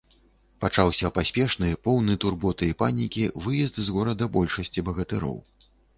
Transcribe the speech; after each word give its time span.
Пачаўся 0.63 1.09
паспешны, 1.17 1.69
поўны 1.87 2.17
турботы 2.23 2.69
і 2.71 2.77
панікі, 2.81 3.27
выезд 3.45 3.77
з 3.91 3.95
горада 3.99 4.29
большасці 4.39 4.79
багатыроў. 4.89 5.37